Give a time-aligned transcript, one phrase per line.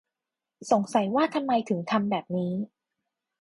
[0.71, 2.53] สงสัยว่าทำไมถึงทำแบบนี้